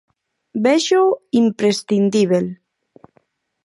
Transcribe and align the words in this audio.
Véxoo 0.63 1.09
imprescindíbel. 1.41 2.45